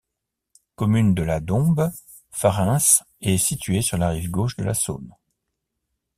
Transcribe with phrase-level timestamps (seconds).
[0.77, 1.91] Commune de la Dombes,
[2.31, 2.79] Fareins
[3.21, 5.13] est située sur la rive gauche de la Saône.